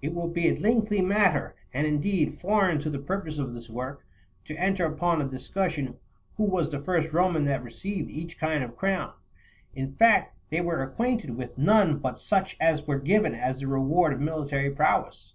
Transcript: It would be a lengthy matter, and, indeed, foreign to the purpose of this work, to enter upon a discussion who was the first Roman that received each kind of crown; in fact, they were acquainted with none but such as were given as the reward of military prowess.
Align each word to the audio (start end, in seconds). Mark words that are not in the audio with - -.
It 0.00 0.14
would 0.14 0.32
be 0.32 0.48
a 0.48 0.56
lengthy 0.58 1.02
matter, 1.02 1.54
and, 1.70 1.86
indeed, 1.86 2.40
foreign 2.40 2.80
to 2.80 2.88
the 2.88 2.98
purpose 2.98 3.36
of 3.38 3.52
this 3.52 3.68
work, 3.68 4.06
to 4.46 4.56
enter 4.56 4.86
upon 4.86 5.20
a 5.20 5.28
discussion 5.28 5.98
who 6.38 6.44
was 6.44 6.70
the 6.70 6.80
first 6.80 7.12
Roman 7.12 7.44
that 7.44 7.62
received 7.62 8.10
each 8.10 8.38
kind 8.38 8.64
of 8.64 8.74
crown; 8.74 9.12
in 9.74 9.92
fact, 9.92 10.34
they 10.48 10.62
were 10.62 10.82
acquainted 10.82 11.36
with 11.36 11.58
none 11.58 11.98
but 11.98 12.18
such 12.18 12.56
as 12.58 12.86
were 12.86 12.98
given 12.98 13.34
as 13.34 13.60
the 13.60 13.66
reward 13.66 14.14
of 14.14 14.20
military 14.22 14.70
prowess. 14.70 15.34